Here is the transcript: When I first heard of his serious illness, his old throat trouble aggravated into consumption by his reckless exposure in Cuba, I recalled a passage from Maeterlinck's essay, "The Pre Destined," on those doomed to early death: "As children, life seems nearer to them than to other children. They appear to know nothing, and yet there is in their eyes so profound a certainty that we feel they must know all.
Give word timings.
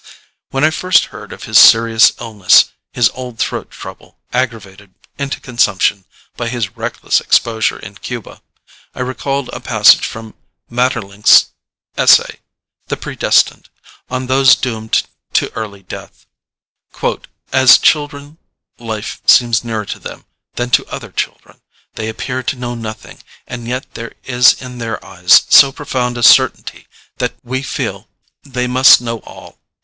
When 0.49 0.63
I 0.63 0.71
first 0.71 1.05
heard 1.13 1.31
of 1.31 1.43
his 1.43 1.59
serious 1.59 2.13
illness, 2.19 2.71
his 2.91 3.11
old 3.13 3.37
throat 3.37 3.69
trouble 3.69 4.17
aggravated 4.33 4.95
into 5.19 5.39
consumption 5.39 6.05
by 6.35 6.47
his 6.49 6.75
reckless 6.75 7.21
exposure 7.21 7.77
in 7.77 7.93
Cuba, 7.97 8.41
I 8.95 9.01
recalled 9.01 9.51
a 9.53 9.59
passage 9.59 10.03
from 10.03 10.33
Maeterlinck's 10.71 11.51
essay, 11.97 12.39
"The 12.87 12.97
Pre 12.97 13.15
Destined," 13.15 13.69
on 14.09 14.25
those 14.25 14.55
doomed 14.55 15.03
to 15.33 15.53
early 15.53 15.83
death: 15.83 16.25
"As 17.53 17.77
children, 17.77 18.39
life 18.79 19.21
seems 19.27 19.63
nearer 19.63 19.85
to 19.85 19.99
them 19.99 20.25
than 20.55 20.71
to 20.71 20.85
other 20.87 21.11
children. 21.11 21.61
They 21.93 22.09
appear 22.09 22.41
to 22.41 22.55
know 22.55 22.73
nothing, 22.73 23.19
and 23.45 23.67
yet 23.67 23.93
there 23.93 24.13
is 24.23 24.59
in 24.59 24.79
their 24.79 24.97
eyes 25.05 25.43
so 25.49 25.71
profound 25.71 26.17
a 26.17 26.23
certainty 26.23 26.87
that 27.19 27.35
we 27.43 27.61
feel 27.61 28.09
they 28.41 28.65
must 28.65 28.99
know 28.99 29.19
all. 29.19 29.59